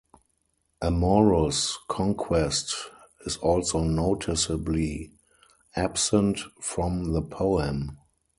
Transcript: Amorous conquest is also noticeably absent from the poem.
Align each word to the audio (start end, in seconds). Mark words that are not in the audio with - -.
Amorous 0.81 1.77
conquest 1.87 2.73
is 3.27 3.37
also 3.37 3.83
noticeably 3.83 5.11
absent 5.75 6.39
from 6.59 7.13
the 7.13 7.21
poem. 7.21 7.99